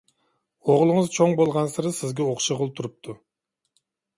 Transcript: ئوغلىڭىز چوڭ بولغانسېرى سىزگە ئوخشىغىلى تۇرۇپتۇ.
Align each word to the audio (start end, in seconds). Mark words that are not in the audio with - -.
ئوغلىڭىز 0.69 1.11
چوڭ 1.17 1.35
بولغانسېرى 1.41 1.91
سىزگە 1.99 2.27
ئوخشىغىلى 2.31 2.77
تۇرۇپتۇ. 2.81 3.17